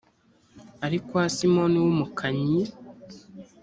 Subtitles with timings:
[0.85, 2.63] ari kwa simoni w umukannyi